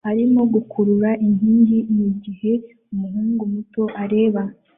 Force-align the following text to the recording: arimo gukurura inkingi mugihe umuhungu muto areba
arimo 0.09 0.41
gukurura 0.53 1.09
inkingi 1.25 1.77
mugihe 1.95 2.51
umuhungu 2.93 3.41
muto 3.53 3.83
areba 4.03 4.41